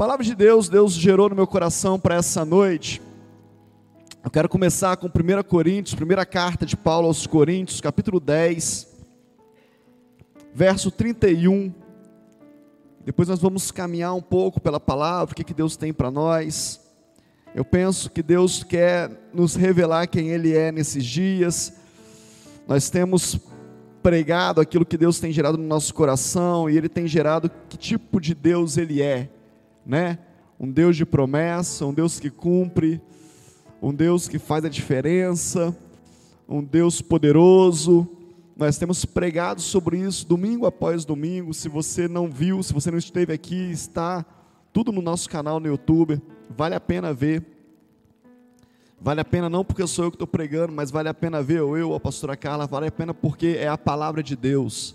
[0.00, 3.02] palavra de Deus, Deus gerou no meu coração para essa noite.
[4.24, 8.88] Eu quero começar com 1 Coríntios, primeira carta de Paulo aos Coríntios, capítulo 10,
[10.54, 11.70] verso 31.
[13.04, 16.80] Depois nós vamos caminhar um pouco pela palavra, o que, que Deus tem para nós.
[17.54, 21.74] Eu penso que Deus quer nos revelar quem Ele é nesses dias.
[22.66, 23.38] Nós temos
[24.02, 28.18] pregado aquilo que Deus tem gerado no nosso coração e Ele tem gerado que tipo
[28.18, 29.28] de Deus Ele é,
[29.90, 30.18] né?
[30.58, 33.02] Um Deus de promessa, um Deus que cumpre,
[33.82, 35.76] um Deus que faz a diferença,
[36.48, 38.08] um Deus poderoso.
[38.56, 41.52] Nós temos pregado sobre isso domingo após domingo.
[41.52, 44.24] Se você não viu, se você não esteve aqui, está
[44.72, 46.22] tudo no nosso canal no YouTube.
[46.56, 47.44] Vale a pena ver.
[49.00, 51.62] Vale a pena não porque sou eu que estou pregando, mas vale a pena ver,
[51.62, 54.94] ou eu, a pastora Carla, vale a pena porque é a palavra de Deus.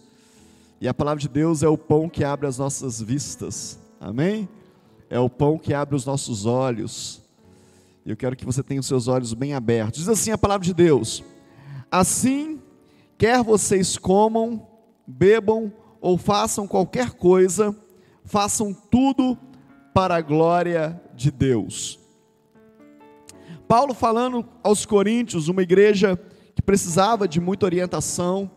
[0.80, 3.80] E a palavra de Deus é o pão que abre as nossas vistas.
[4.00, 4.48] Amém?
[5.10, 7.22] É o pão que abre os nossos olhos.
[8.06, 10.00] Eu quero que você tenha os seus olhos bem abertos.
[10.00, 11.24] Diz assim a palavra de Deus:
[11.92, 12.62] Assim,
[13.18, 14.68] quer vocês comam,
[15.08, 17.76] bebam ou façam qualquer coisa,
[18.24, 19.38] façam tudo
[19.94, 22.00] para a glória de Deus.
[23.68, 26.20] Paulo falando aos Coríntios, uma igreja
[26.54, 28.52] que precisava de muita orientação,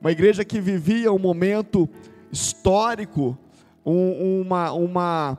[0.00, 1.88] uma igreja que vivia um momento
[2.32, 3.36] histórico,
[3.84, 5.38] um, uma, uma,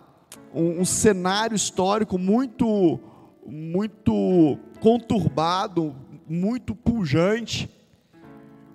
[0.54, 3.00] um, um cenário histórico muito,
[3.46, 5.96] muito conturbado,
[6.28, 7.70] muito pujante,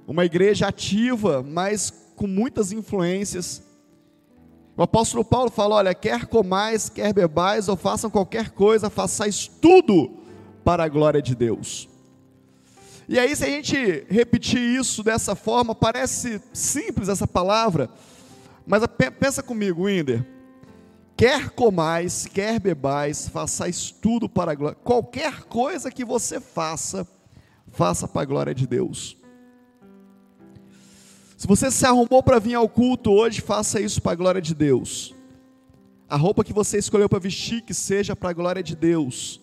[0.07, 3.63] uma igreja ativa, mas com muitas influências.
[4.77, 10.19] O apóstolo Paulo fala: olha, quer comais, quer bebais, ou façam qualquer coisa, façais tudo
[10.65, 11.89] para a glória de Deus.
[13.09, 17.91] E aí, se a gente repetir isso dessa forma, parece simples essa palavra,
[18.67, 18.83] mas
[19.19, 20.25] pensa comigo, Winder.
[21.23, 24.77] Quer comais, quer bebais, façais tudo para a glória.
[24.83, 27.07] Qualquer coisa que você faça,
[27.69, 29.17] faça para a glória de Deus.
[31.39, 34.53] Se você se arrumou para vir ao culto hoje, faça isso para a glória de
[34.53, 35.15] Deus.
[36.09, 39.41] A roupa que você escolheu para vestir, que seja para a glória de Deus.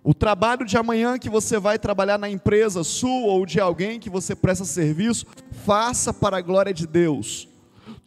[0.00, 4.08] O trabalho de amanhã que você vai trabalhar na empresa sua ou de alguém que
[4.08, 5.26] você presta serviço,
[5.64, 7.48] faça para a glória de Deus.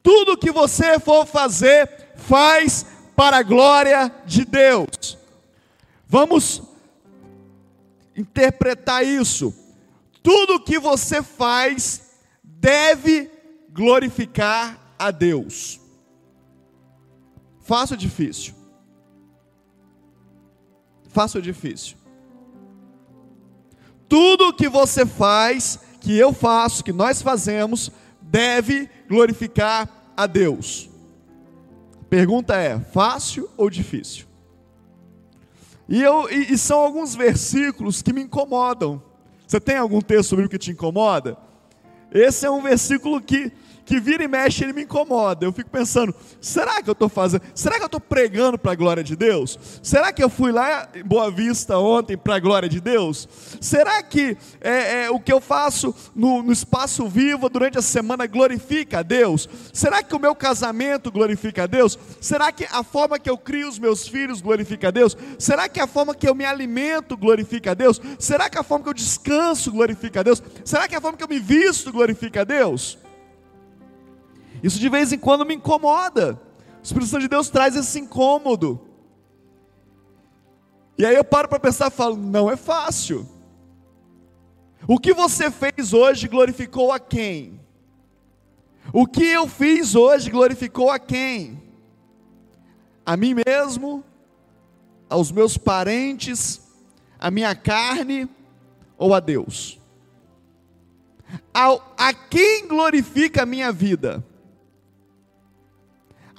[0.02, 5.18] Tudo que você for fazer, faz para a glória de Deus.
[6.08, 6.64] Vamos
[8.16, 9.54] interpretar isso.
[10.24, 12.12] Tudo que você faz
[12.44, 13.30] deve
[13.72, 15.80] glorificar a Deus.
[17.62, 18.54] Fácil ou difícil?
[21.10, 21.98] Fácil ou difícil?
[24.08, 30.90] Tudo que você faz, que eu faço, que nós fazemos, deve glorificar a Deus.
[32.10, 34.28] Pergunta é: fácil ou difícil?
[35.88, 39.02] E, eu, e, e são alguns versículos que me incomodam.
[39.48, 41.36] Você tem algum texto sobre o que te incomoda?
[42.12, 43.52] Esse é um versículo que
[43.90, 45.44] que vira e mexe ele me incomoda.
[45.44, 47.42] Eu fico pensando, será que eu estou fazendo?
[47.56, 49.58] Será que eu estou pregando para a glória de Deus?
[49.82, 53.28] Será que eu fui lá em Boa Vista ontem para a glória de Deus?
[53.60, 58.28] Será que é, é, o que eu faço no, no espaço vivo durante a semana
[58.28, 59.50] glorifica a Deus?
[59.74, 61.98] Será que o meu casamento glorifica a Deus?
[62.22, 65.18] Será que a forma que eu crio os meus filhos glorifica a Deus?
[65.40, 68.00] Será que a forma que eu me alimento glorifica a Deus?
[68.20, 70.44] Será que a forma que eu descanso glorifica a Deus?
[70.64, 73.00] Será que a forma que eu me visto glorifica a Deus?
[74.62, 76.40] Isso de vez em quando me incomoda.
[76.80, 78.80] O Espírito Santo de Deus traz esse incômodo.
[80.98, 83.28] E aí eu paro para pensar e falo: não é fácil.
[84.88, 87.60] O que você fez hoje glorificou a quem?
[88.92, 91.62] O que eu fiz hoje glorificou a quem?
[93.06, 94.04] A mim mesmo,
[95.10, 96.62] aos meus parentes,
[97.20, 98.28] a minha carne
[98.98, 99.80] ou a Deus?
[101.54, 104.26] A, quem glorifica a minha vida?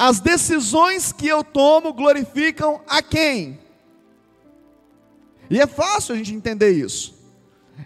[0.03, 3.60] As decisões que eu tomo glorificam a quem?
[5.51, 7.15] E é fácil a gente entender isso.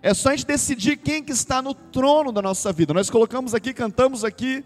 [0.01, 2.95] É só a gente decidir quem que está no trono da nossa vida.
[2.95, 4.65] Nós colocamos aqui, cantamos aqui,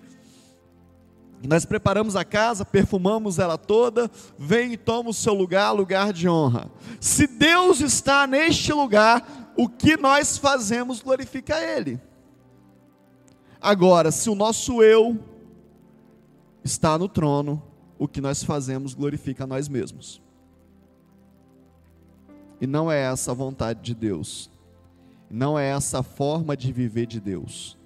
[1.42, 6.28] nós preparamos a casa, perfumamos ela toda, vem e toma o seu lugar, lugar de
[6.28, 6.70] honra.
[7.00, 11.98] Se Deus está neste lugar, o que nós fazemos glorifica Ele.
[13.58, 15.18] Agora, se o nosso eu
[16.68, 17.62] está no trono,
[17.98, 20.22] o que nós fazemos glorifica a nós mesmos.
[22.60, 24.50] E não é essa a vontade de Deus.
[25.30, 27.76] Não é essa a forma de viver de Deus.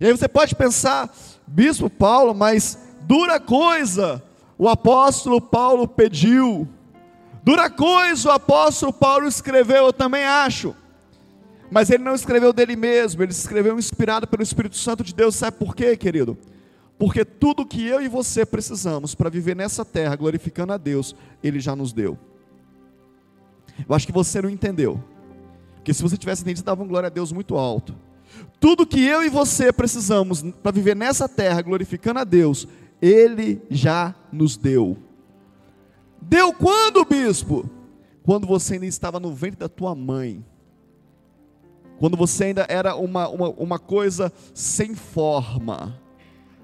[0.00, 1.14] E aí você pode pensar,
[1.46, 4.22] Bispo Paulo, mas dura coisa
[4.58, 6.68] o apóstolo Paulo pediu.
[7.42, 10.74] Dura coisa o apóstolo Paulo escreveu, eu também acho.
[11.70, 15.34] Mas ele não escreveu dele mesmo, ele escreveu inspirado pelo Espírito Santo de Deus.
[15.34, 16.38] Sabe por quê, querido?
[16.98, 21.60] Porque tudo que eu e você precisamos para viver nessa terra glorificando a Deus, ele
[21.60, 22.18] já nos deu.
[23.86, 25.02] Eu acho que você não entendeu.
[25.74, 27.94] Porque se você tivesse entendido, dava um glória a Deus muito alto.
[28.58, 32.66] Tudo que eu e você precisamos para viver nessa terra glorificando a Deus,
[33.00, 34.96] ele já nos deu.
[36.20, 37.68] Deu quando, bispo?
[38.22, 40.44] Quando você ainda estava no ventre da tua mãe.
[41.98, 46.00] Quando você ainda era uma, uma, uma coisa sem forma.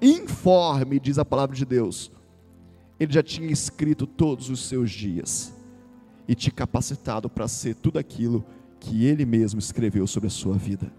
[0.03, 2.11] Informe, diz a palavra de Deus.
[2.99, 5.55] Ele já tinha escrito todos os seus dias.
[6.27, 8.45] E te capacitado para ser tudo aquilo
[8.81, 10.93] que ele mesmo escreveu sobre a sua vida.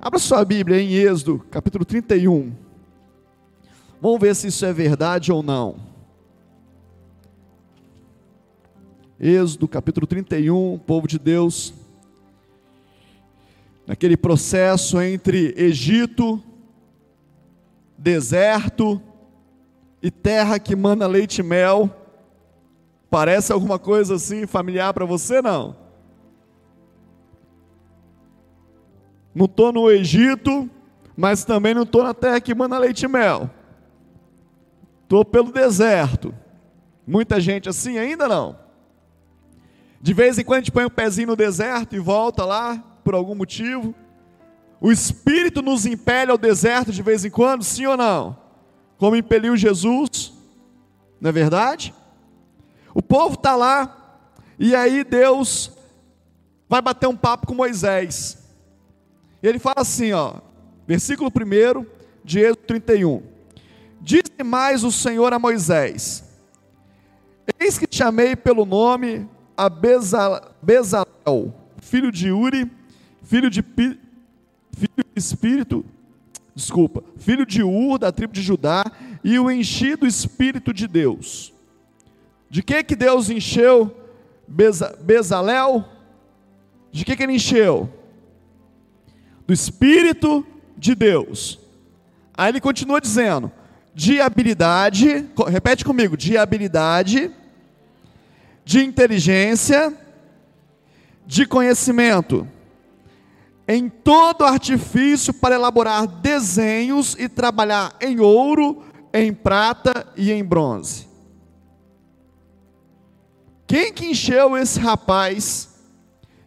[0.00, 2.54] Abra sua Bíblia em Êxodo, capítulo 31.
[4.00, 5.76] Vamos ver se isso é verdade ou não.
[9.18, 11.72] Êxodo capítulo 31, povo de Deus,
[13.86, 16.42] naquele processo entre Egito,
[18.06, 19.02] deserto
[20.00, 21.90] e terra que manda leite e mel.
[23.10, 25.74] Parece alguma coisa assim familiar para você não?
[29.34, 30.70] Não estou no Egito,
[31.16, 33.50] mas também não estou na terra que manda leite e mel.
[35.02, 36.32] Estou pelo deserto.
[37.04, 38.56] Muita gente assim ainda não.
[40.00, 42.78] De vez em quando a gente põe o um pezinho no deserto e volta lá
[43.02, 43.92] por algum motivo.
[44.86, 48.38] O Espírito nos impele ao deserto de vez em quando, sim ou não?
[48.96, 50.32] Como impeliu Jesus,
[51.20, 51.92] não é verdade?
[52.94, 54.22] O povo está lá,
[54.56, 55.72] e aí Deus
[56.68, 58.38] vai bater um papo com Moisés.
[59.42, 60.34] Ele fala assim, ó,
[60.86, 61.84] versículo 1
[62.24, 63.24] de Êxodo 31.
[64.00, 66.22] Disse mais o Senhor a Moisés:
[67.58, 71.52] Eis que chamei pelo nome a Bezalel,
[71.82, 72.70] filho de Uri,
[73.24, 73.64] filho de,
[74.76, 75.84] filho de Espírito,
[76.54, 78.84] desculpa, filho de Ur, da tribo de Judá,
[79.24, 81.52] e o enchi do Espírito de Deus.
[82.50, 83.96] De que que Deus encheu
[84.46, 85.84] Beza, Bezalel?
[86.92, 87.88] De que que ele encheu?
[89.46, 90.46] Do Espírito
[90.76, 91.58] de Deus.
[92.36, 93.50] Aí ele continua dizendo:
[93.94, 97.30] de habilidade, repete comigo, de habilidade,
[98.62, 99.96] de inteligência,
[101.26, 102.46] de conhecimento,
[103.68, 111.06] em todo artifício para elaborar desenhos e trabalhar em ouro, em prata e em bronze.
[113.66, 115.74] Quem que encheu esse rapaz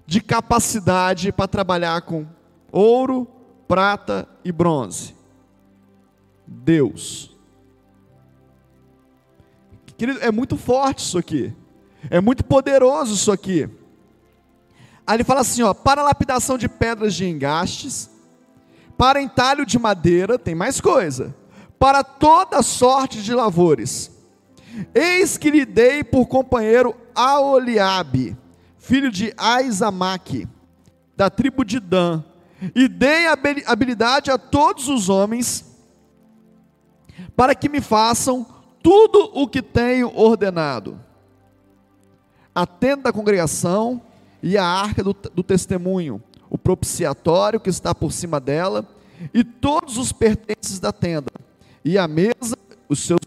[0.05, 2.25] de capacidade para trabalhar com
[2.71, 3.27] ouro,
[3.67, 5.13] prata e bronze?
[6.47, 7.37] Deus.
[9.97, 11.53] Querido, é muito forte isso aqui.
[12.09, 13.69] É muito poderoso isso aqui.
[15.09, 18.11] Aí ele fala assim, ó, para lapidação de pedras de engastes,
[18.95, 21.35] para entalho de madeira, tem mais coisa,
[21.79, 24.11] para toda sorte de lavores.
[24.93, 28.37] Eis que lhe dei por companheiro Aoliabe,
[28.77, 30.47] filho de Aizamaque,
[31.17, 32.23] da tribo de Dan,
[32.75, 33.25] e dei
[33.65, 35.65] habilidade a todos os homens
[37.35, 38.45] para que me façam
[38.83, 40.99] tudo o que tenho ordenado.
[42.53, 44.03] A tenda da congregação
[44.41, 48.87] e a arca do, do testemunho, o propiciatório que está por cima dela,
[49.33, 51.31] e todos os pertences da tenda,
[51.83, 53.19] e a mesa, os seus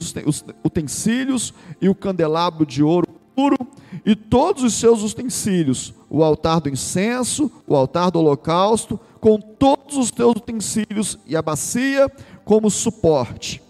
[0.64, 3.56] utensílios, e o candelabro de ouro puro,
[4.04, 9.96] e todos os seus utensílios, o altar do incenso, o altar do holocausto, com todos
[9.96, 12.10] os teus utensílios, e a bacia
[12.44, 13.62] como suporte.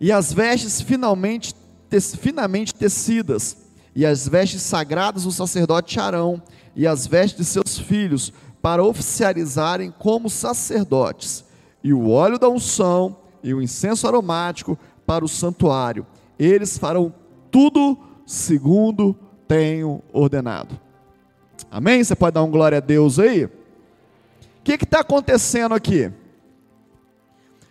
[0.00, 1.54] E as vestes finalmente,
[2.18, 3.56] finamente tecidas,
[4.00, 6.42] e as vestes sagradas do sacerdote Arão,
[6.74, 11.44] e as vestes de seus filhos, para oficializarem como sacerdotes,
[11.84, 16.06] e o óleo da unção e o incenso aromático para o santuário.
[16.38, 17.12] Eles farão
[17.50, 19.14] tudo segundo
[19.46, 20.80] tenho ordenado.
[21.70, 22.02] Amém?
[22.02, 23.44] Você pode dar um glória a Deus aí?
[23.44, 23.50] O
[24.64, 26.10] que está acontecendo aqui?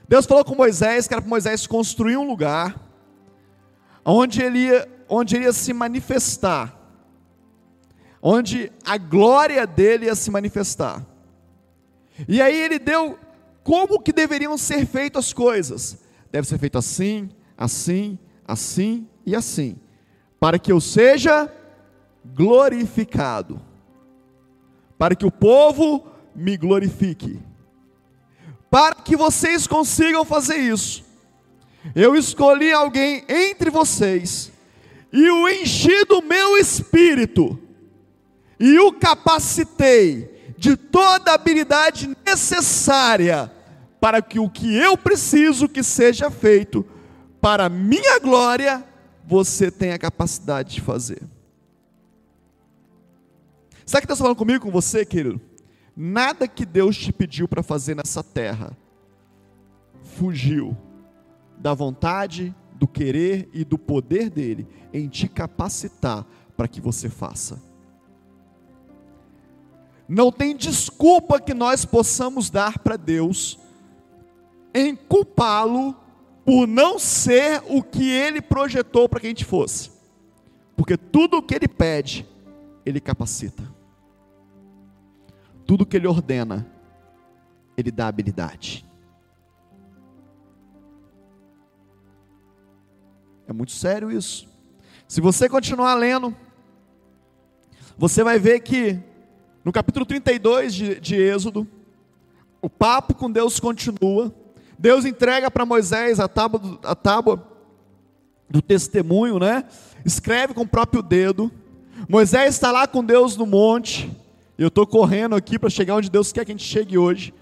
[0.07, 2.79] Deus falou com Moisés que era para Moisés construir um lugar
[4.05, 6.77] onde ele, ia, onde ele ia se manifestar,
[8.21, 11.05] onde a glória dele ia se manifestar.
[12.27, 13.17] E aí ele deu
[13.63, 15.97] como que deveriam ser feitas as coisas.
[16.31, 19.77] Deve ser feito assim, assim, assim e assim,
[20.39, 21.51] para que eu seja
[22.23, 23.59] glorificado,
[24.97, 27.39] para que o povo me glorifique.
[28.69, 31.03] Para que vocês consigam fazer isso,
[31.95, 34.51] Eu escolhi alguém entre vocês
[35.11, 37.59] e o enchi do meu espírito
[38.59, 43.51] e o capacitei de toda a habilidade necessária
[43.99, 46.85] para que o que eu preciso que seja feito
[47.41, 48.83] para minha glória,
[49.25, 51.21] você tenha a capacidade de fazer.
[53.85, 55.41] Sabe o que Deus está falando comigo, com você, querido?
[55.95, 58.77] Nada que Deus te pediu para fazer nessa terra
[60.03, 60.77] fugiu
[61.57, 67.61] da vontade, do querer e do poder dele em te capacitar para que você faça.
[70.07, 73.59] Não tem desculpa que nós possamos dar para Deus
[74.73, 75.95] em culpá-lo
[76.45, 79.91] por não ser o que ele projetou para que a gente fosse.
[80.75, 82.25] Porque tudo o que ele pede,
[82.85, 83.63] ele capacita.
[85.65, 86.65] Tudo o que ele ordena,
[87.77, 88.88] ele dá habilidade.
[93.49, 94.47] É muito sério isso.
[95.07, 96.35] Se você continuar lendo,
[97.97, 98.99] você vai ver que
[99.65, 101.67] no capítulo 32 de, de Êxodo,
[102.61, 104.31] o papo com Deus continua.
[104.77, 107.43] Deus entrega para Moisés a tábua, do, a tábua
[108.47, 109.63] do testemunho, né?
[110.05, 111.51] Escreve com o próprio dedo.
[112.07, 114.15] Moisés está lá com Deus no monte.
[114.59, 117.33] Eu estou correndo aqui para chegar onde Deus quer que a gente chegue hoje.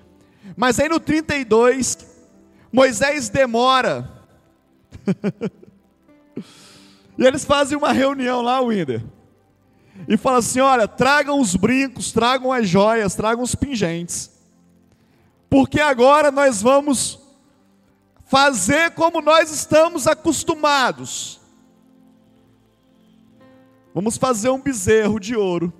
[0.56, 1.98] Mas aí no 32,
[2.72, 4.10] Moisés demora.
[7.17, 9.03] E eles fazem uma reunião lá, Winder.
[10.08, 14.32] E fala assim: olha, tragam os brincos, tragam as joias, tragam os pingentes.
[15.50, 17.20] Porque agora nós vamos
[18.25, 21.39] fazer como nós estamos acostumados.
[23.94, 25.74] Vamos fazer um bezerro de ouro.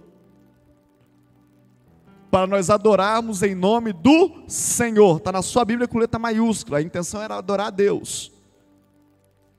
[2.32, 5.18] Para nós adorarmos em nome do Senhor.
[5.18, 6.80] Está na sua Bíblia com letra maiúscula.
[6.80, 8.32] A intenção era adorar a Deus.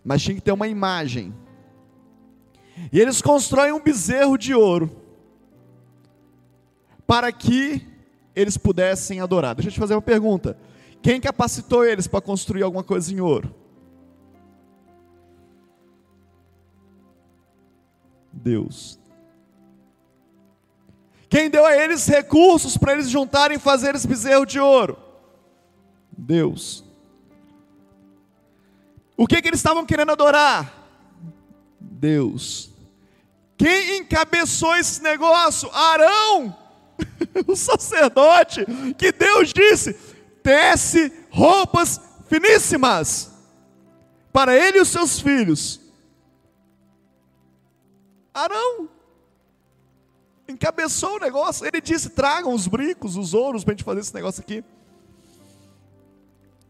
[0.08, 1.34] Mas tinha que ter uma imagem.
[2.90, 4.90] E eles constroem um bezerro de ouro
[7.06, 7.86] para que
[8.34, 9.54] eles pudessem adorar.
[9.54, 10.56] Deixa eu te fazer uma pergunta.
[11.02, 13.54] Quem capacitou eles para construir alguma coisa em ouro?
[18.32, 18.98] Deus.
[21.28, 24.96] Quem deu a eles recursos para eles juntarem e fazer esse bezerro de ouro?
[26.16, 26.87] Deus.
[29.20, 30.72] O que, que eles estavam querendo adorar?
[31.80, 32.70] Deus.
[33.56, 35.68] Quem encabeçou esse negócio?
[35.72, 36.56] Arão,
[37.44, 38.64] o sacerdote,
[38.96, 39.94] que Deus disse:
[40.40, 43.32] tece roupas finíssimas
[44.32, 45.80] para ele e os seus filhos.
[48.32, 48.88] Arão
[50.46, 51.66] encabeçou o negócio.
[51.66, 54.62] Ele disse: tragam os brincos, os ouros, para a gente fazer esse negócio aqui.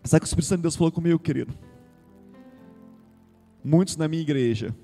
[0.03, 1.68] Sabe o que o Espírito Santo de Deus falou comigo, querido?
[3.63, 4.75] Muitos na minha igreja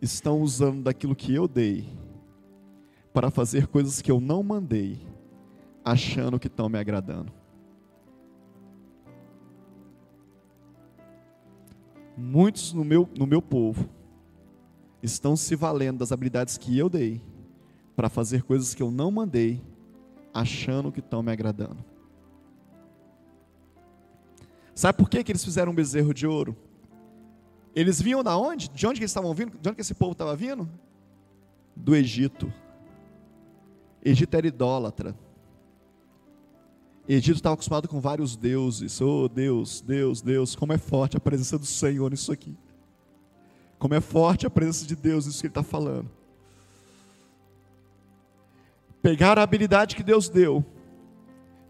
[0.00, 1.88] estão usando daquilo que eu dei
[3.12, 5.00] para fazer coisas que eu não mandei,
[5.84, 7.32] achando que estão me agradando.
[12.16, 13.88] Muitos no meu, no meu povo
[15.02, 17.22] estão se valendo das habilidades que eu dei
[17.94, 19.62] para fazer coisas que eu não mandei,
[20.34, 21.84] achando que estão me agradando.
[24.74, 26.54] Sabe por que, que eles fizeram um bezerro de ouro?
[27.76, 28.70] Eles vinham da onde?
[28.70, 29.58] De onde que eles estavam vindo?
[29.58, 30.66] De onde que esse povo estava vindo?
[31.76, 32.50] Do Egito.
[34.02, 35.14] Egito era idólatra.
[37.06, 38.98] Egito estava acostumado com vários deuses.
[39.02, 42.56] Oh Deus, Deus, Deus, como é forte a presença do Senhor nisso aqui.
[43.78, 46.10] Como é forte a presença de Deus nisso que Ele está falando.
[49.02, 50.64] Pegaram a habilidade que Deus deu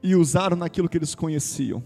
[0.00, 1.82] e usaram naquilo que eles conheciam.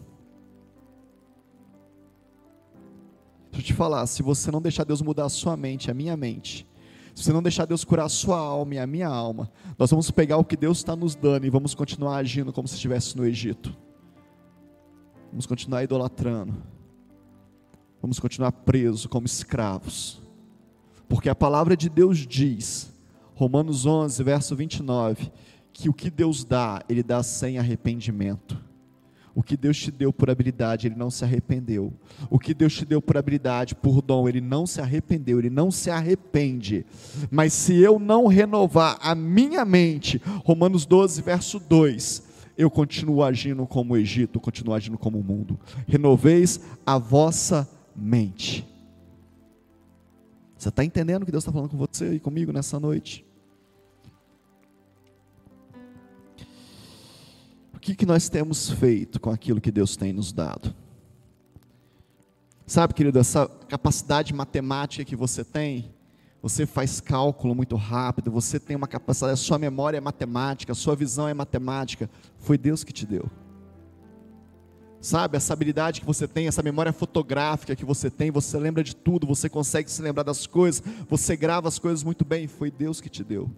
[3.60, 6.66] Deixa te falar, se você não deixar Deus mudar a sua mente, a minha mente,
[7.14, 10.10] se você não deixar Deus curar a sua alma e a minha alma, nós vamos
[10.10, 13.26] pegar o que Deus está nos dando e vamos continuar agindo como se estivesse no
[13.26, 13.76] Egito.
[15.30, 16.54] Vamos continuar idolatrando.
[18.00, 20.22] Vamos continuar presos como escravos.
[21.06, 22.90] Porque a palavra de Deus diz,
[23.34, 25.30] Romanos 11, verso 29,
[25.70, 28.69] que o que Deus dá, Ele dá sem arrependimento.
[29.34, 31.92] O que Deus te deu por habilidade, Ele não se arrependeu.
[32.28, 35.70] O que Deus te deu por habilidade, por dom, Ele não se arrependeu, Ele não
[35.70, 36.84] se arrepende.
[37.30, 42.22] Mas se eu não renovar a minha mente, Romanos 12, verso 2,
[42.58, 45.58] eu continuo agindo como o Egito, continuo agindo como o mundo.
[45.86, 48.66] Renoveis a vossa mente.
[50.56, 53.24] Você está entendendo o que Deus está falando com você e comigo nessa noite?
[57.90, 60.74] Que, que nós temos feito com aquilo que Deus tem nos dado?
[62.66, 65.92] Sabe, querido, essa capacidade matemática que você tem,
[66.40, 70.74] você faz cálculo muito rápido, você tem uma capacidade, a sua memória é matemática, a
[70.74, 73.28] sua visão é matemática, foi Deus que te deu.
[75.00, 78.94] Sabe, essa habilidade que você tem, essa memória fotográfica que você tem, você lembra de
[78.94, 83.00] tudo, você consegue se lembrar das coisas, você grava as coisas muito bem, foi Deus
[83.00, 83.50] que te deu.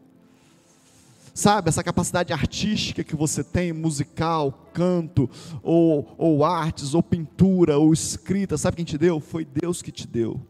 [1.34, 5.30] Sabe, essa capacidade artística que você tem, musical, canto,
[5.62, 9.18] ou, ou artes, ou pintura, ou escrita, sabe quem te deu?
[9.18, 10.40] Foi Deus que te deu.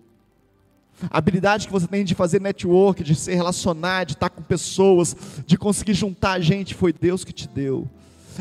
[1.08, 5.16] A habilidade que você tem de fazer network, de se relacionar, de estar com pessoas,
[5.46, 7.88] de conseguir juntar gente, foi Deus que te deu.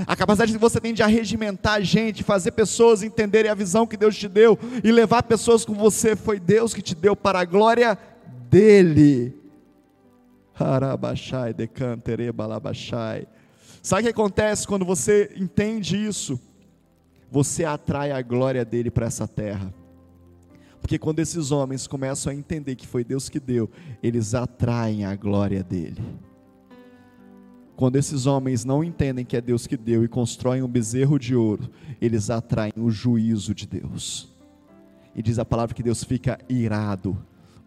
[0.07, 4.15] A capacidade que você tem de arregimentar gente, fazer pessoas entenderem a visão que Deus
[4.15, 7.97] te deu e levar pessoas com você, foi Deus que te deu para a glória
[8.49, 9.40] dEle.
[10.63, 13.27] Arabachai, decantere, balabachai.
[13.81, 16.39] Sabe o que acontece quando você entende isso?
[17.31, 19.73] Você atrai a glória dele para essa terra.
[20.81, 23.69] Porque quando esses homens começam a entender que foi Deus que deu,
[24.01, 26.01] eles atraem a glória dele.
[27.75, 31.35] Quando esses homens não entendem que é Deus que deu e constroem um bezerro de
[31.35, 34.29] ouro, eles atraem o juízo de Deus.
[35.15, 37.17] E diz a palavra que Deus fica irado,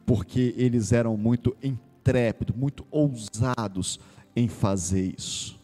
[0.06, 1.56] porque eles eram muito
[2.04, 3.99] intrépidos, muito ousados
[4.37, 5.58] em fazer isso.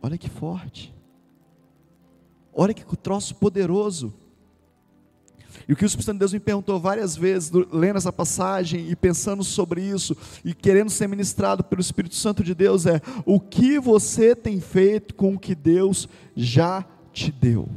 [0.00, 0.94] Olha que forte.
[2.54, 4.14] Olha que troço poderoso.
[5.68, 8.90] E o que o Espírito Santo de Deus me perguntou várias vezes, lendo essa passagem
[8.90, 13.38] e pensando sobre isso, e querendo ser ministrado pelo Espírito Santo de Deus, é: o
[13.38, 17.68] que você tem feito com o que Deus já te deu?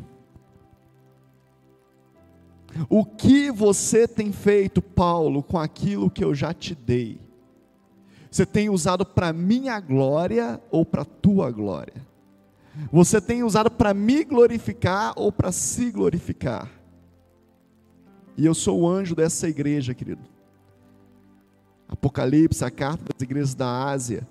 [2.90, 7.20] O que você tem feito, Paulo, com aquilo que eu já te dei?
[8.30, 12.06] Você tem usado para minha glória ou para tua glória?
[12.92, 16.70] Você tem usado para me glorificar ou para se glorificar?
[18.38, 20.22] E eu sou o anjo dessa igreja, querido.
[21.88, 24.28] Apocalipse, a carta das igrejas da Ásia.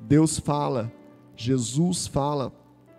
[0.00, 0.92] Deus fala,
[1.36, 2.52] Jesus fala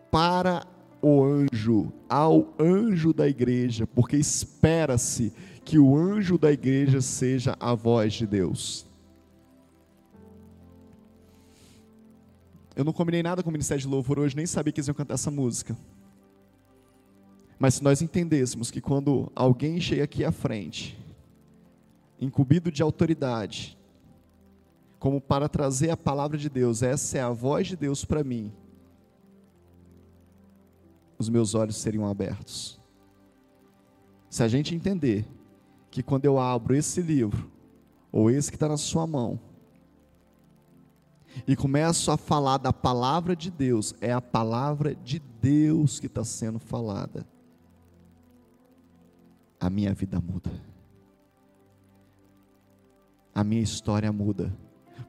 [0.10, 0.66] para
[1.02, 5.34] o anjo, ao anjo da igreja, porque espera-se
[5.64, 8.86] que o anjo da igreja seja a voz de Deus.
[12.76, 14.96] Eu não combinei nada com o Ministério de Louvor hoje, nem sabia que eles iam
[14.96, 15.78] cantar essa música.
[17.58, 20.98] Mas se nós entendêssemos que quando alguém chega aqui à frente,
[22.20, 23.78] incumbido de autoridade,
[24.98, 28.52] como para trazer a palavra de Deus, essa é a voz de Deus para mim,
[31.20, 32.80] os meus olhos seriam abertos.
[34.30, 35.28] Se a gente entender
[35.92, 37.52] que quando eu abro esse livro,
[38.12, 39.40] ou esse que está na sua mão,
[41.46, 46.24] e começo a falar da palavra de Deus, é a palavra de Deus que está
[46.24, 47.26] sendo falada
[49.60, 50.50] a minha vida muda.
[53.36, 54.56] A minha história muda.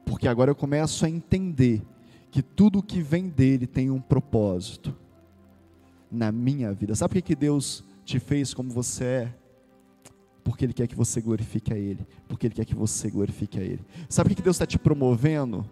[0.05, 1.81] Porque agora eu começo a entender
[2.29, 4.95] que tudo que vem dele tem um propósito
[6.11, 6.93] na minha vida.
[6.93, 9.33] Sabe por que Deus te fez como você é?
[10.43, 12.05] Porque Ele quer que você glorifique a Ele.
[12.27, 13.85] Porque Ele quer que você glorifique a Ele.
[14.09, 15.65] Sabe por que Deus está te promovendo?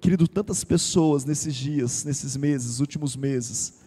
[0.00, 3.80] Querido, tantas pessoas nesses dias, nesses meses, últimos meses,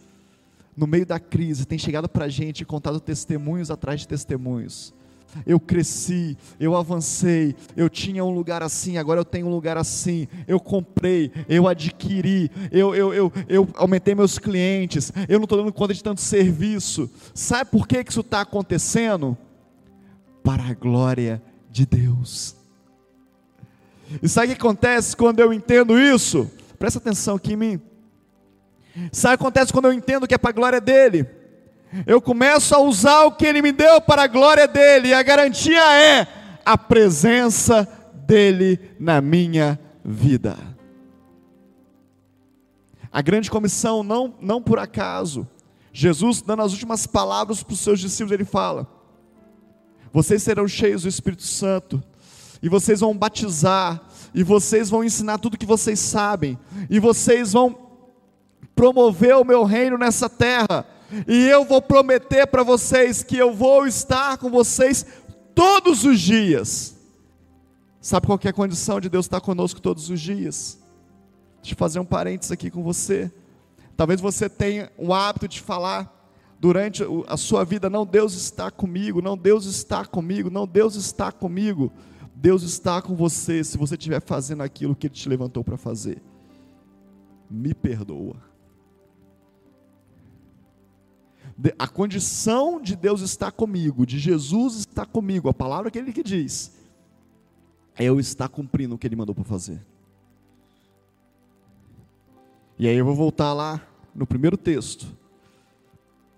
[0.76, 4.94] no meio da crise, tem chegado para a gente e contado testemunhos atrás de testemunhos.
[5.46, 10.28] Eu cresci, eu avancei, eu tinha um lugar assim, agora eu tenho um lugar assim.
[10.48, 15.74] Eu comprei, eu adquiri, eu, eu, eu, eu aumentei meus clientes, eu não estou dando
[15.74, 17.10] conta de tanto serviço.
[17.34, 19.38] Sabe por que isso está acontecendo?
[20.44, 22.56] Para a glória de Deus.
[24.22, 26.50] E sabe o que acontece quando eu entendo isso?
[26.78, 27.82] Presta atenção aqui em mim.
[29.12, 31.28] Sabe o que acontece quando eu entendo que é para a glória dele?
[32.06, 35.24] Eu começo a usar o que ele me deu para a glória dele, e a
[35.24, 36.28] garantia é
[36.66, 40.58] a presença dele na minha vida.
[43.12, 45.48] A grande comissão, não, não por acaso,
[45.94, 48.86] Jesus, dando as últimas palavras para os seus discípulos, ele fala:
[50.12, 52.04] Vocês serão cheios do Espírito Santo,
[52.62, 54.02] e vocês vão batizar,
[54.34, 57.78] e vocês vão ensinar tudo que vocês sabem, e vocês vão
[58.76, 60.86] promover o meu reino nessa terra.
[61.28, 65.06] E eu vou prometer para vocês que eu vou estar com vocês
[65.54, 66.96] todos os dias.
[68.02, 70.80] Sabe qual é a condição de Deus estar conosco todos os dias?
[71.58, 73.32] Deixa eu fazer um parênteses aqui com você.
[73.98, 76.12] Talvez você tenha o hábito de falar
[76.60, 81.32] durante a sua vida: não, Deus está comigo, não, Deus está comigo, não, Deus está
[81.32, 81.92] comigo.
[82.36, 86.22] Deus está com você se você estiver fazendo aquilo que Ele te levantou para fazer.
[87.50, 88.36] Me perdoa.
[91.80, 96.24] A condição de Deus estar comigo, de Jesus estar comigo, a palavra que ele que
[96.24, 96.74] diz,
[97.96, 99.86] é eu estar cumprindo o que ele mandou para fazer.
[102.78, 103.82] E aí eu vou voltar lá
[104.14, 105.08] no primeiro texto.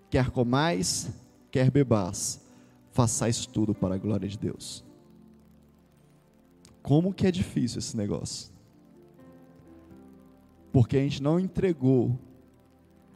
[0.10, 1.10] Quer comais,
[1.49, 2.39] quer bebais,
[2.91, 4.86] façais tudo para a glória de Deus.
[6.84, 8.51] Como que é difícil esse negócio?
[10.71, 12.17] Porque a gente não entregou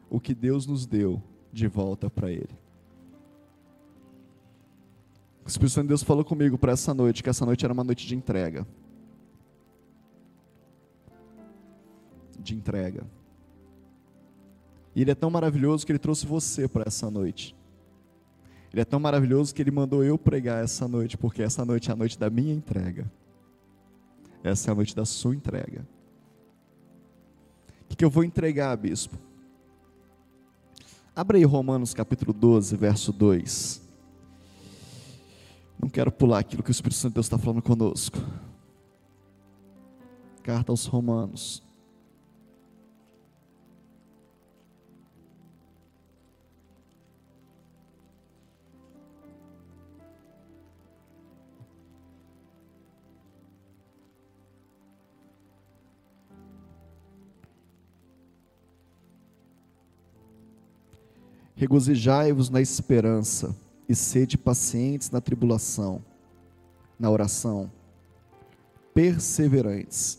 [0.09, 2.49] o que Deus nos deu de volta para Ele.
[5.45, 7.83] O Espírito Santo de Deus falou comigo para essa noite, que essa noite era uma
[7.83, 8.65] noite de entrega.
[12.39, 13.03] De entrega.
[14.95, 17.55] E Ele é tão maravilhoso que Ele trouxe você para essa noite.
[18.71, 21.93] Ele é tão maravilhoso que Ele mandou eu pregar essa noite, porque essa noite é
[21.93, 23.11] a noite da minha entrega.
[24.43, 25.85] Essa é a noite da sua entrega.
[27.89, 29.17] O que eu vou entregar, bispo?
[31.13, 33.81] Abra aí Romanos capítulo 12, verso 2.
[35.77, 38.17] Não quero pular aquilo que o Espírito Santo de Deus está falando conosco.
[40.41, 41.61] Carta aos Romanos.
[61.61, 63.55] Regozijai-vos na esperança
[63.87, 66.03] e sede pacientes na tribulação,
[66.97, 67.71] na oração,
[68.95, 70.17] perseverantes.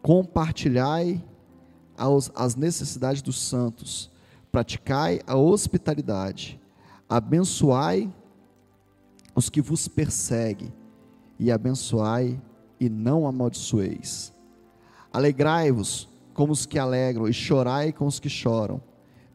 [0.00, 1.20] Compartilhai
[2.36, 4.08] as necessidades dos santos,
[4.52, 6.60] praticai a hospitalidade,
[7.08, 8.08] abençoai
[9.34, 10.72] os que vos perseguem,
[11.36, 12.40] e abençoai
[12.78, 14.32] e não amaldiçoeis.
[15.12, 18.80] Alegrai-vos como os que alegram, e chorai com os que choram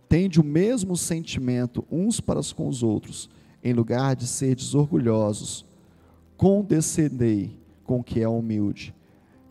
[0.09, 3.29] tende o mesmo sentimento uns para com os outros,
[3.63, 5.63] em lugar de ser desorgulhosos,
[6.35, 8.93] condescendei com o que é humilde.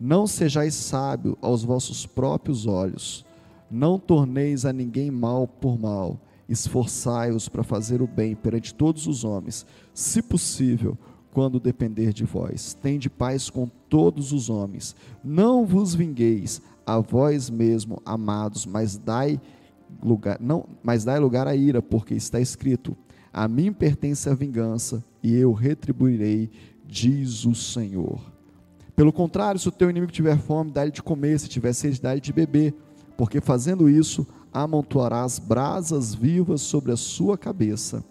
[0.00, 3.24] Não sejais sábio aos vossos próprios olhos,
[3.70, 9.22] não torneis a ninguém mal por mal, esforçai-os para fazer o bem perante todos os
[9.22, 10.98] homens, se possível,
[11.32, 12.74] quando depender de vós.
[12.74, 14.96] Tende paz com todos os homens.
[15.22, 19.40] Não vos vingueis a vós mesmo, amados, mas dai
[20.02, 22.96] lugar, não, mas dai lugar à ira, porque está escrito:
[23.32, 26.50] A mim pertence a vingança, e eu retribuirei,
[26.86, 28.20] diz o Senhor.
[28.94, 32.20] Pelo contrário, se o teu inimigo tiver fome, dá-lhe de comer, se tiver sede, dá-lhe
[32.20, 32.74] de beber,
[33.16, 38.04] porque fazendo isso, amontoarás brasas vivas sobre a sua cabeça.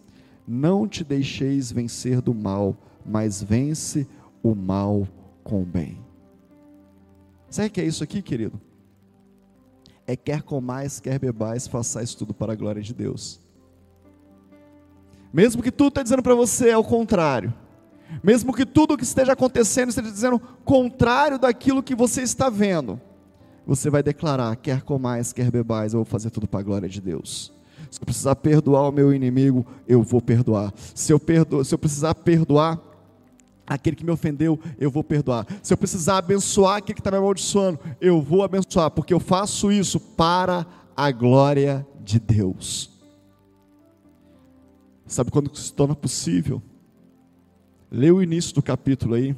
[0.48, 4.08] Não te deixeis vencer do mal, mas vence
[4.42, 5.08] o mal
[5.44, 5.98] com o bem.
[7.50, 8.60] Sabe o que é isso aqui, querido?
[10.08, 13.42] É quer comais, quer bebais, façais tudo para a glória de Deus.
[15.34, 17.54] Mesmo que tudo está dizendo para você é o contrário,
[18.24, 23.00] mesmo que tudo o que esteja acontecendo esteja dizendo contrário daquilo que você está vendo,
[23.66, 27.02] você vai declarar: quer comais, quer bebais, eu vou fazer tudo para a glória de
[27.02, 27.52] Deus.
[27.92, 30.74] Se eu precisar perdoar o meu inimigo, eu vou perdoar.
[30.96, 32.82] Se eu, perdo, se eu precisar perdoar
[33.68, 35.46] aquele que me ofendeu, eu vou perdoar.
[35.62, 39.72] Se eu precisar abençoar aquele que está me amaldiçoando, eu vou abençoar, porque eu faço
[39.72, 42.90] isso para a glória de Deus.
[45.06, 46.62] Sabe quando se torna possível?
[47.92, 49.36] Lê o início do capítulo aí,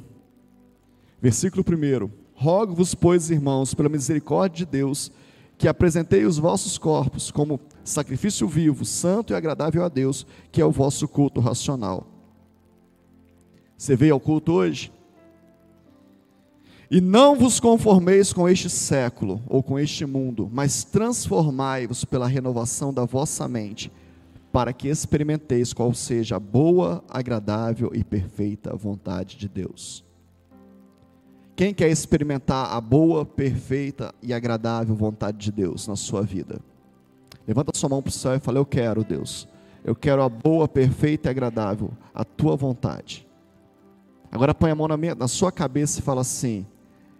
[1.20, 5.12] versículo 1: Rogo-vos, pois, irmãos, pela misericórdia de Deus,
[5.56, 10.64] que apresentei os vossos corpos como sacrifício vivo, santo e agradável a Deus, que é
[10.64, 12.09] o vosso culto racional.
[13.80, 14.92] Você veio ao culto hoje?
[16.90, 22.92] E não vos conformeis com este século ou com este mundo, mas transformai-vos pela renovação
[22.92, 23.90] da vossa mente,
[24.52, 30.04] para que experimenteis qual seja a boa, agradável e perfeita vontade de Deus.
[31.56, 36.60] Quem quer experimentar a boa, perfeita e agradável vontade de Deus na sua vida?
[37.48, 39.48] Levanta sua mão para o céu e fala: Eu quero, Deus.
[39.82, 43.29] Eu quero a boa, perfeita e agradável, a tua vontade.
[44.30, 46.64] Agora põe a mão na, minha, na sua cabeça e fala assim: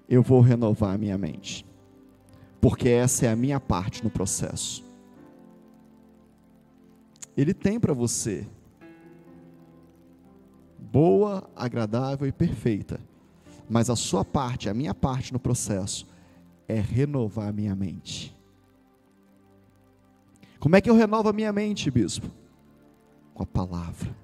[0.09, 1.67] Eu vou renovar a minha mente,
[2.61, 4.85] porque essa é a minha parte no processo.
[7.37, 8.47] Ele tem para você
[10.79, 13.01] boa, agradável e perfeita,
[13.69, 16.07] mas a sua parte, a minha parte no processo,
[16.69, 18.37] é renovar a minha mente.
[20.59, 22.29] Como é que eu renovo a minha mente, bispo?
[23.33, 24.20] Com a palavra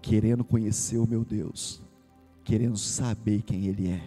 [0.00, 1.82] querendo conhecer o meu Deus,
[2.44, 4.02] querendo saber quem Ele é,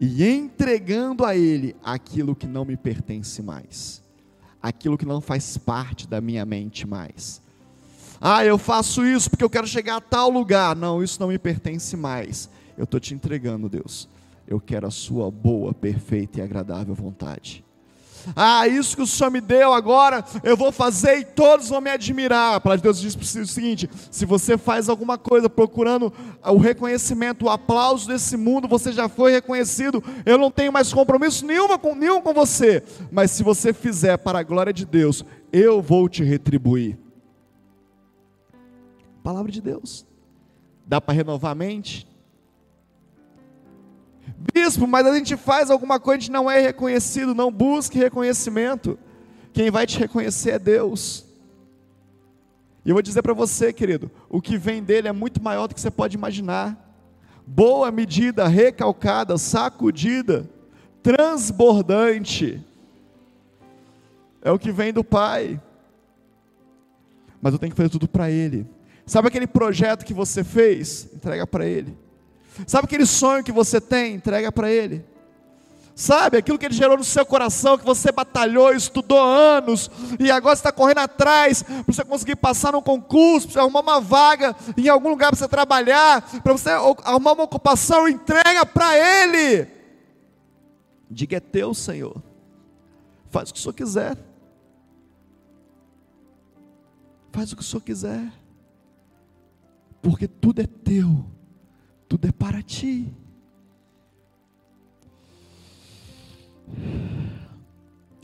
[0.00, 4.02] e entregando a Ele aquilo que não me pertence mais,
[4.62, 7.40] aquilo que não faz parte da minha mente mais.
[8.20, 10.74] Ah, eu faço isso porque eu quero chegar a tal lugar.
[10.74, 12.48] Não, isso não me pertence mais.
[12.76, 14.08] Eu estou te entregando, Deus.
[14.46, 17.65] Eu quero a sua boa, perfeita e agradável vontade.
[18.34, 21.90] Ah, isso que o Senhor me deu agora, eu vou fazer e todos vão me
[21.90, 22.54] admirar.
[22.54, 26.12] A palavra de Deus diz o seguinte: se você faz alguma coisa procurando
[26.44, 30.02] o reconhecimento, o aplauso desse mundo, você já foi reconhecido.
[30.24, 32.82] Eu não tenho mais compromisso nenhum com, nenhum com você.
[33.10, 36.98] Mas se você fizer para a glória de Deus, eu vou te retribuir.
[39.22, 40.06] Palavra de Deus.
[40.86, 42.06] Dá para renovar a mente?
[44.52, 48.98] Bispo, mas a gente faz alguma coisa, a gente não é reconhecido, não busque reconhecimento.
[49.52, 51.24] Quem vai te reconhecer é Deus.
[52.84, 55.74] E eu vou dizer para você, querido, o que vem dele é muito maior do
[55.74, 56.76] que você pode imaginar.
[57.46, 60.48] Boa medida, recalcada, sacudida,
[61.02, 62.64] transbordante.
[64.42, 65.60] É o que vem do Pai.
[67.40, 68.66] Mas eu tenho que fazer tudo para Ele.
[69.04, 71.08] Sabe aquele projeto que você fez?
[71.14, 71.96] Entrega para Ele.
[72.66, 74.14] Sabe aquele sonho que você tem?
[74.14, 75.04] Entrega para Ele.
[75.94, 79.90] Sabe aquilo que Ele gerou no seu coração, que você batalhou, estudou anos,
[80.20, 84.00] e agora está correndo atrás para você conseguir passar num concurso, para você arrumar uma
[84.00, 89.66] vaga em algum lugar para você trabalhar, para você arrumar uma ocupação, entrega para Ele.
[91.10, 92.22] Diga é teu, Senhor.
[93.30, 94.18] Faz o que o Senhor quiser.
[97.32, 98.32] Faz o que o Senhor quiser.
[100.02, 101.24] Porque tudo é teu
[102.08, 103.12] tudo é para ti.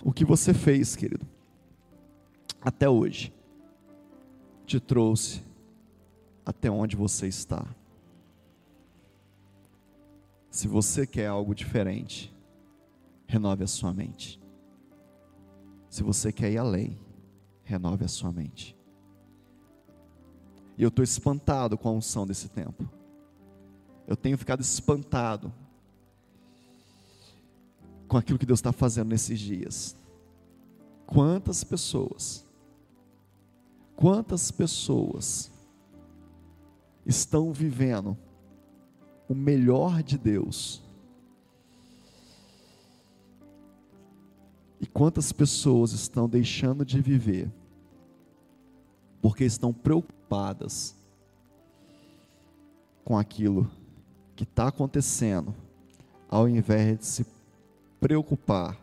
[0.05, 1.27] O que você fez, querido,
[2.61, 3.33] até hoje,
[4.67, 5.43] te trouxe
[6.45, 7.65] até onde você está.
[10.51, 12.35] Se você quer algo diferente,
[13.27, 14.41] renove a sua mente.
[15.89, 16.99] Se você quer ir além,
[17.65, 18.77] renove a sua mente.
[20.77, 22.89] E eu estou espantado com a unção desse tempo
[24.07, 25.53] eu tenho ficado espantado
[28.09, 29.97] com aquilo que Deus está fazendo nesses dias.
[31.07, 32.45] Quantas pessoas,
[33.97, 35.51] quantas pessoas
[37.07, 38.17] estão vivendo
[39.29, 40.83] o melhor de Deus?
[44.81, 47.51] E quantas pessoas estão deixando de viver
[49.23, 50.97] porque estão preocupadas
[53.05, 53.71] com aquilo
[54.35, 55.55] que está acontecendo,
[56.29, 57.27] ao invés de se
[58.01, 58.79] preocupar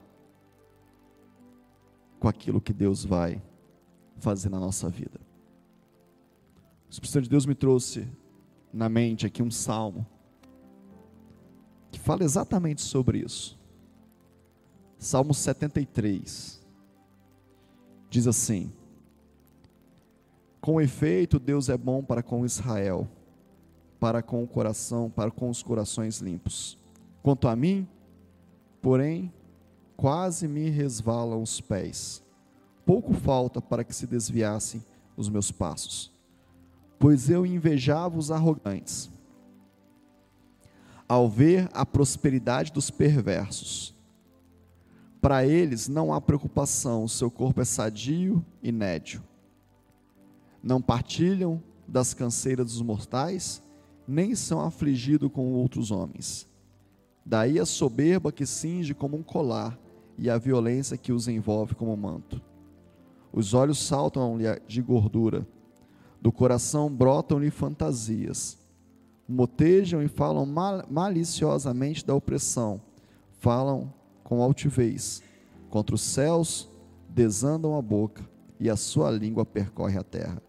[2.20, 3.42] com aquilo que Deus vai
[4.18, 5.20] fazer na nossa vida.
[6.90, 8.08] O Espírito de Deus me trouxe
[8.74, 10.06] na mente aqui um salmo
[11.92, 13.58] que fala exatamente sobre isso.
[14.98, 16.62] Salmo 73
[18.10, 18.72] diz assim:
[20.60, 23.08] Com efeito, Deus é bom para com Israel
[24.00, 26.78] para com o coração, para com os corações limpos.
[27.22, 27.88] Quanto a mim,
[28.82, 29.32] porém,
[29.98, 32.24] quase me resvalam os pés.
[32.86, 34.84] Pouco falta para que se desviassem
[35.16, 36.12] os meus passos,
[36.98, 39.10] pois eu invejava os arrogantes,
[41.08, 43.94] ao ver a prosperidade dos perversos.
[45.22, 49.22] Para eles não há preocupação, seu corpo é sadio e nédio.
[50.64, 53.62] Não partilham das canseiras dos mortais,
[54.10, 56.48] nem são afligidos com outros homens.
[57.24, 59.80] Daí a soberba que cinge como um colar
[60.18, 62.42] e a violência que os envolve como manto.
[63.32, 65.48] Os olhos saltam-lhe de gordura,
[66.20, 68.58] do coração brotam-lhe fantasias.
[69.28, 72.82] Motejam e falam mal, maliciosamente da opressão,
[73.34, 73.94] falam
[74.24, 75.22] com altivez.
[75.70, 76.68] Contra os céus
[77.08, 78.28] desandam a boca,
[78.60, 80.42] e a sua língua percorre a terra.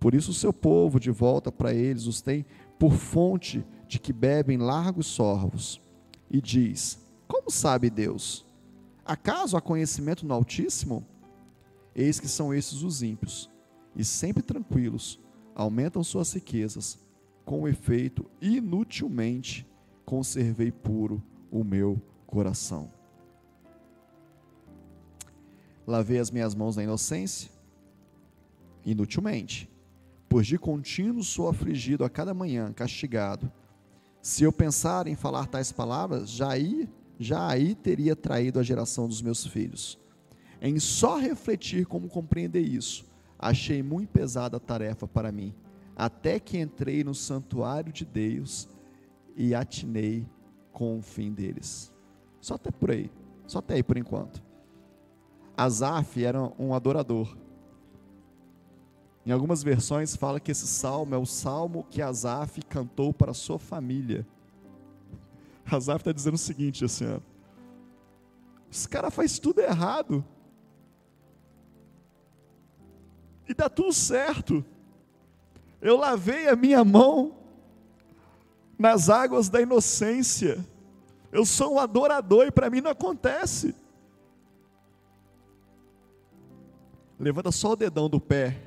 [0.00, 2.44] Por isso o seu povo, de volta para eles, os tem
[2.84, 5.80] por fonte de que bebem largos sorvos,
[6.30, 8.44] e diz: Como sabe Deus?
[9.06, 11.02] Acaso há conhecimento no Altíssimo?
[11.94, 13.50] Eis que são esses os ímpios,
[13.96, 15.18] e sempre tranquilos,
[15.54, 16.98] aumentam suas riquezas,
[17.42, 19.66] com efeito, inutilmente
[20.04, 22.92] conservei puro o meu coração.
[25.86, 27.50] Lavei as minhas mãos na inocência,
[28.84, 29.73] inutilmente
[30.34, 33.48] pois de contínuo sou afligido a cada manhã, castigado.
[34.20, 36.88] Se eu pensar em falar tais palavras, já aí,
[37.20, 39.96] já aí teria traído a geração dos meus filhos.
[40.60, 43.06] Em só refletir como compreender isso,
[43.38, 45.54] achei muito pesada a tarefa para mim,
[45.94, 48.68] até que entrei no santuário de Deus
[49.36, 50.26] e atinei
[50.72, 51.94] com o fim deles.
[52.40, 53.08] Só até por aí,
[53.46, 54.42] só até aí por enquanto.
[55.56, 57.43] Asaf era um adorador.
[59.26, 63.34] Em algumas versões fala que esse salmo é o salmo que Asaf cantou para a
[63.34, 64.26] sua família.
[65.64, 67.20] Asaf está dizendo o seguinte assim, ó,
[68.70, 70.24] esse cara faz tudo errado.
[73.48, 74.64] E dá tudo certo.
[75.80, 77.36] Eu lavei a minha mão
[78.78, 80.64] nas águas da inocência.
[81.30, 83.74] Eu sou um adorador e para mim não acontece.
[87.18, 88.60] Levanta só o dedão do pé,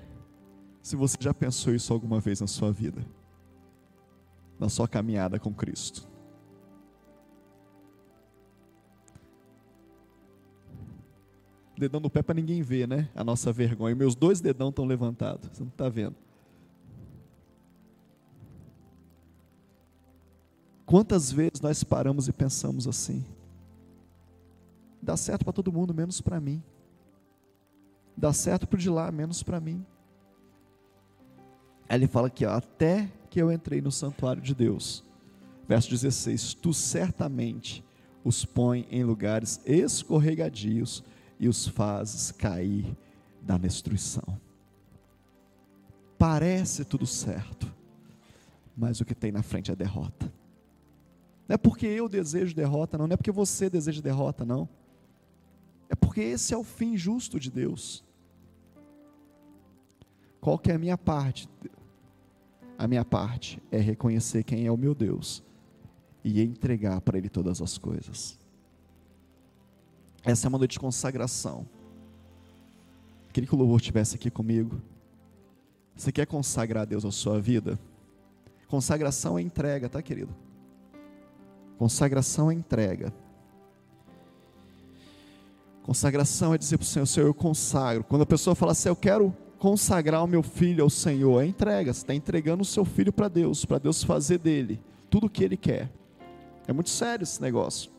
[0.88, 3.06] se você já pensou isso alguma vez na sua vida,
[4.58, 6.08] na sua caminhada com Cristo.
[11.78, 13.10] Dedão do pé para ninguém ver, né?
[13.13, 13.93] A nossa vergonha.
[13.97, 16.15] Meus dois dedão estão levantados, você não está vendo.
[20.86, 23.26] Quantas vezes nós paramos e pensamos assim?
[25.02, 26.63] Dá certo para todo mundo, menos para mim.
[28.15, 29.86] Dá certo para o de lá, menos para mim.
[31.89, 35.04] Aí ele fala ó, até que eu entrei no santuário de Deus.
[35.67, 37.84] Verso 16: Tu certamente
[38.23, 41.04] os põe em lugares escorregadios
[41.39, 42.97] e os fazes cair
[43.41, 44.39] da destruição.
[46.17, 47.71] Parece tudo certo,
[48.76, 50.34] mas o que tem na frente é derrota.
[51.47, 53.08] Não é porque eu desejo derrota, não.
[53.08, 54.67] Não é porque você deseja derrota, não.
[55.89, 58.04] É porque esse é o fim justo de Deus.
[60.41, 61.47] Qual que é a minha parte?
[62.78, 65.44] A minha parte é reconhecer quem é o meu Deus
[66.24, 68.38] e entregar para Ele todas as coisas.
[70.24, 71.66] Essa é uma noite de consagração.
[73.34, 74.82] Queria que o louvor estivesse aqui comigo.
[75.96, 77.80] Você quer consagrar a Deus a sua vida?
[78.68, 80.36] Consagração é entrega, tá, querido?
[81.78, 83.13] Consagração é entrega.
[85.84, 88.04] Consagração é dizer para o Senhor, Senhor, eu consagro.
[88.04, 91.93] Quando a pessoa fala assim, eu quero consagrar o meu filho ao Senhor, é entrega.
[91.93, 95.43] Você está entregando o seu filho para Deus, para Deus fazer dele tudo o que
[95.43, 95.89] Ele quer.
[96.67, 97.89] É muito sério esse negócio.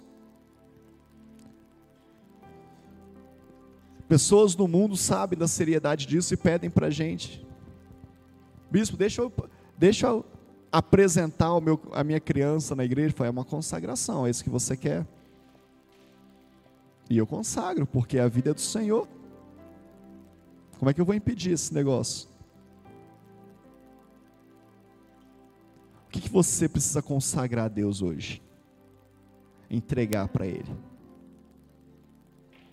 [4.09, 7.47] Pessoas no mundo sabem da seriedade disso e pedem para a gente.
[8.71, 9.33] Bispo, deixa eu,
[9.77, 10.25] deixa eu
[10.73, 14.51] apresentar o meu, a minha criança na igreja, foi é uma consagração, é isso que
[14.51, 15.07] você quer.
[17.11, 19.09] E eu consagro, porque a vida é do Senhor.
[20.79, 22.29] Como é que eu vou impedir esse negócio?
[26.07, 28.43] O que, que você precisa consagrar a Deus hoje?
[29.69, 30.75] Entregar para Ele.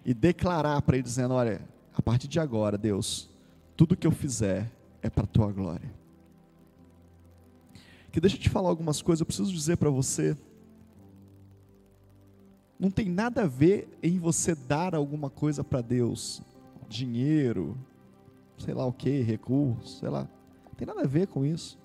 [0.06, 1.62] E declarar para Ele, dizendo: Olha,
[1.94, 3.30] a partir de agora, Deus,
[3.76, 6.06] tudo que eu fizer é para a tua glória
[8.16, 10.38] que deixa eu te falar algumas coisas, eu preciso dizer para você.
[12.80, 16.42] Não tem nada a ver em você dar alguma coisa para Deus,
[16.88, 17.78] dinheiro,
[18.58, 20.28] sei lá o que, recurso, sei lá.
[20.66, 21.78] Não tem nada a ver com isso.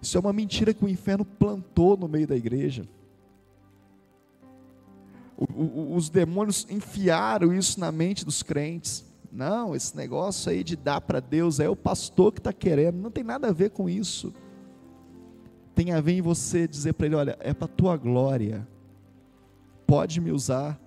[0.00, 2.86] Isso é uma mentira que o inferno plantou no meio da igreja.
[5.36, 9.04] O, o, os demônios enfiaram isso na mente dos crentes.
[9.30, 13.10] Não, esse negócio aí de dar para Deus é o pastor que está querendo, não
[13.10, 14.32] tem nada a ver com isso.
[15.74, 18.66] Tem a ver em você dizer para Ele: olha, é para tua glória,
[19.86, 20.80] pode me usar.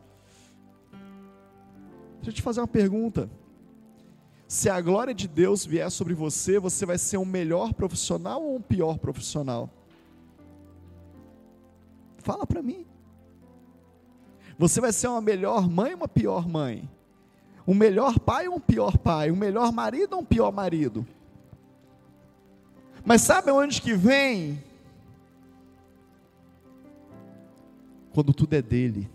[2.20, 3.30] Deixa eu te fazer uma pergunta.
[4.48, 8.56] Se a glória de Deus vier sobre você, você vai ser um melhor profissional ou
[8.56, 9.70] um pior profissional?
[12.18, 12.86] Fala para mim.
[14.58, 16.90] Você vai ser uma melhor mãe ou uma pior mãe?
[17.66, 19.32] Um melhor pai ou um pior pai?
[19.32, 21.06] Um melhor marido ou um pior marido?
[23.06, 24.62] Mas sabe onde que vem?
[28.14, 29.10] Quando tudo é dele,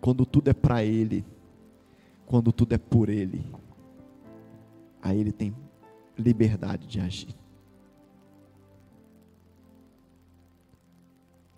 [0.00, 1.24] quando tudo é para ele,
[2.26, 3.44] quando tudo é por ele,
[5.02, 5.54] aí ele tem
[6.16, 7.34] liberdade de agir.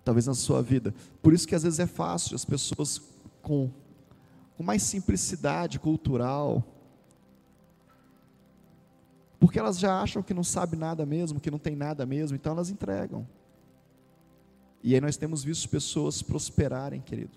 [0.03, 0.93] Talvez na sua vida.
[1.21, 3.01] Por isso que às vezes é fácil as pessoas
[3.41, 3.69] com
[4.61, 6.63] com mais simplicidade cultural.
[9.39, 12.53] Porque elas já acham que não sabe nada mesmo, que não tem nada mesmo, então
[12.53, 13.27] elas entregam.
[14.83, 17.35] E aí nós temos visto pessoas prosperarem, querido.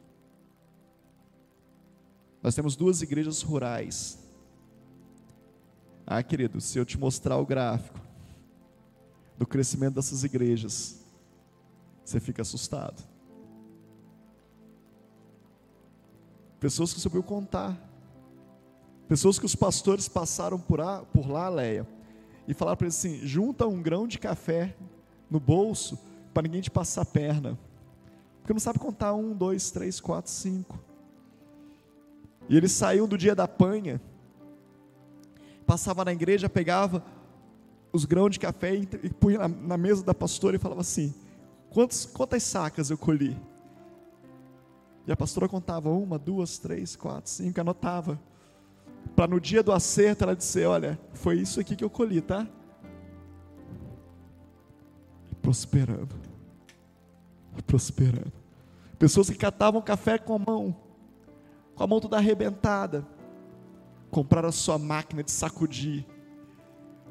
[2.45, 4.19] Nós temos duas igrejas rurais.
[6.07, 7.99] Ah, querido, se eu te mostrar o gráfico
[9.39, 11.03] do crescimento dessas igrejas,
[12.05, 13.03] você fica assustado.
[16.61, 17.79] Pessoas que ouviu contar.
[19.09, 21.89] Pessoas que os pastores passaram por, lá, por lá, Leia,
[22.47, 24.77] e falaram para eles assim: junta um grão de café
[25.31, 25.99] no bolso
[26.35, 27.59] para ninguém te passar a perna.
[28.41, 30.84] Porque não sabe contar um, dois, três, quatro, cinco.
[32.49, 34.01] E eles saíam do dia da panha,
[35.67, 37.03] passava na igreja, pegava
[37.93, 41.15] os grãos de café e, e punha na, na, mesa da pastora e falava assim:
[41.71, 43.41] Quantos, quantas sacas eu colhi?
[45.07, 48.21] E a pastora contava uma, duas, três, quatro, cinco, anotava.
[49.15, 52.47] Para no dia do acerto ela dizer: Olha, foi isso aqui que eu colhi, tá?
[55.41, 56.17] Prosperando.
[57.67, 58.33] Prosperando.
[58.99, 60.77] Pessoas que catavam café com a mão,
[61.75, 63.07] com a mão toda arrebentada,
[64.11, 66.07] compraram a sua máquina de sacudir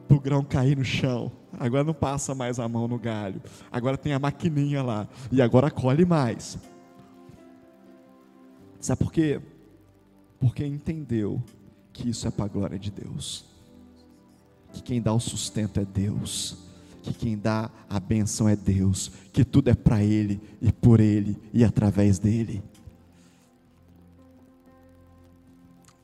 [0.07, 1.32] para o grão cair no chão.
[1.59, 3.41] Agora não passa mais a mão no galho.
[3.72, 5.07] Agora tem a maquininha lá.
[5.32, 6.57] E agora colhe mais.
[8.80, 9.39] Sabe por quê?
[10.39, 11.41] Porque entendeu
[11.91, 13.45] que isso é para a glória de Deus.
[14.72, 16.57] Que quem dá o sustento é Deus.
[17.01, 19.11] Que quem dá a benção é Deus.
[19.32, 22.64] Que tudo é para Ele e por Ele e através dEle.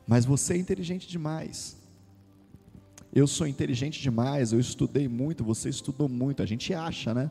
[0.10, 1.78] Mas você é inteligente demais.
[3.14, 6.42] Eu sou inteligente demais, eu estudei muito, você estudou muito.
[6.42, 7.30] A gente acha, né?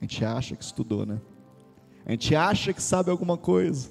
[0.00, 1.20] A gente acha que estudou, né?
[2.04, 3.90] A gente acha que sabe alguma coisa.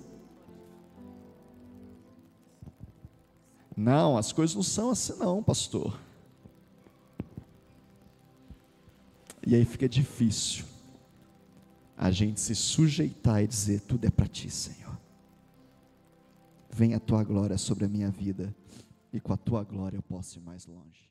[3.76, 6.00] Não, as coisas não são assim não, pastor.
[9.46, 10.64] E aí fica difícil
[11.98, 14.85] a gente se sujeitar e dizer: tudo é para ti, Senhor.
[16.78, 18.54] Venha a tua glória sobre a minha vida,
[19.14, 21.10] e com a tua glória eu posso ir mais longe.